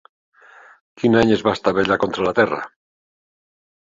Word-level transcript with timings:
Quin 1.01 1.17
any 1.19 1.33
es 1.35 1.43
va 1.49 1.53
estavellar 1.57 1.99
contra 2.05 2.25
la 2.27 2.33
terra? 2.39 2.61